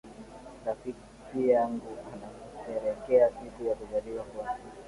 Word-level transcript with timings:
Rafiki 0.65 1.41
yangu 1.49 1.91
anasherehekea 2.13 3.29
siku 3.29 3.63
ya 3.63 3.75
kuzaliwa 3.75 4.23
kwake. 4.23 4.61